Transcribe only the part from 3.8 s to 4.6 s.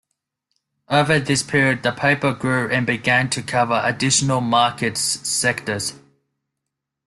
additional